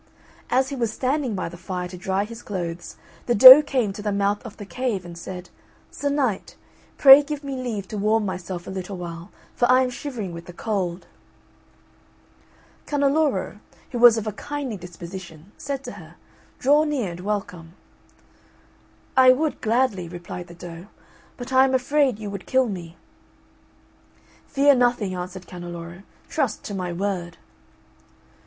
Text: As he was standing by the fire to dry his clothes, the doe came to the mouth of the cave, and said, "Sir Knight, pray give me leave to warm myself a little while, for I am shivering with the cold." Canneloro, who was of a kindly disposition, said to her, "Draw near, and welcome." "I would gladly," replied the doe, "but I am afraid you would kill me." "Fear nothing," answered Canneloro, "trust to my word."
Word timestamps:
As 0.49 0.69
he 0.69 0.75
was 0.75 0.91
standing 0.91 1.35
by 1.35 1.47
the 1.47 1.57
fire 1.61 1.87
to 1.87 1.95
dry 1.95 2.23
his 2.25 2.41
clothes, 2.41 2.95
the 3.27 3.35
doe 3.35 3.61
came 3.61 3.93
to 3.93 4.01
the 4.01 4.11
mouth 4.11 4.43
of 4.43 4.57
the 4.57 4.65
cave, 4.65 5.05
and 5.05 5.15
said, 5.15 5.51
"Sir 5.91 6.09
Knight, 6.09 6.55
pray 6.97 7.21
give 7.21 7.43
me 7.43 7.55
leave 7.55 7.87
to 7.89 7.99
warm 7.99 8.25
myself 8.25 8.65
a 8.65 8.71
little 8.71 8.97
while, 8.97 9.29
for 9.53 9.69
I 9.69 9.83
am 9.83 9.91
shivering 9.91 10.33
with 10.33 10.45
the 10.47 10.53
cold." 10.53 11.05
Canneloro, 12.87 13.59
who 13.91 13.99
was 13.99 14.17
of 14.17 14.25
a 14.25 14.31
kindly 14.31 14.75
disposition, 14.75 15.51
said 15.55 15.83
to 15.83 15.91
her, 15.91 16.15
"Draw 16.57 16.85
near, 16.85 17.11
and 17.11 17.19
welcome." 17.19 17.75
"I 19.15 19.31
would 19.33 19.61
gladly," 19.61 20.09
replied 20.09 20.47
the 20.47 20.55
doe, 20.55 20.87
"but 21.37 21.53
I 21.53 21.63
am 21.63 21.75
afraid 21.75 22.17
you 22.17 22.31
would 22.31 22.47
kill 22.47 22.67
me." 22.67 22.97
"Fear 24.47 24.73
nothing," 24.73 25.13
answered 25.13 25.45
Canneloro, 25.45 26.01
"trust 26.27 26.63
to 26.63 26.73
my 26.73 26.91
word." 26.91 27.37